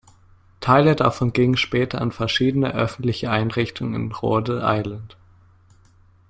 Teile 0.61 0.95
davon 0.95 1.31
gingen 1.31 1.57
später 1.57 2.01
an 2.01 2.11
verschiedene 2.11 2.73
öffentliche 2.73 3.29
Einrichtungen 3.29 3.93
in 4.07 4.11
Rhode 4.11 4.63
Island. 4.65 5.15